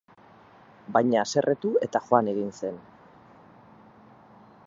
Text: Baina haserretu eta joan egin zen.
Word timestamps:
Baina 0.95 1.19
haserretu 1.23 1.73
eta 1.89 2.01
joan 2.07 2.31
egin 2.33 2.49
zen. 2.61 2.81